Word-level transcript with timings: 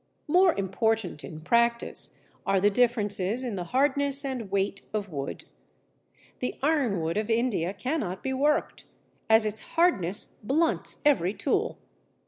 More 0.27 0.55
important 0.57 1.23
in 1.23 1.41
practice 1.41 2.25
are 2.43 2.59
the 2.59 2.71
differences 2.71 3.43
in 3.43 3.55
the 3.55 3.65
hardness 3.65 4.25
and 4.25 4.49
weight 4.49 4.81
of 4.95 5.09
wood. 5.09 5.45
The 6.39 6.57
Ironwood 6.63 7.17
of 7.17 7.29
India 7.29 7.71
cannot 7.75 8.23
be 8.23 8.33
worked, 8.33 8.85
as 9.29 9.45
its 9.45 9.59
hardness 9.59 10.39
blunts 10.41 11.03
every 11.05 11.35
tool. 11.35 11.77